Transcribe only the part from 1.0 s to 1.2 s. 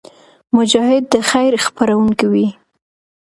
د